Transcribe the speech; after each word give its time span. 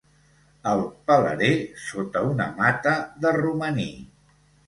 El 0.69 0.79
pelaré 1.09 1.49
sota 1.83 2.23
una 2.29 2.47
mata 2.63 2.93
de 3.27 3.35
romaní. 3.39 3.89